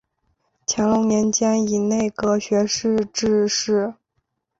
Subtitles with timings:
[0.65, 3.93] 乾隆年间以内阁学士致仕。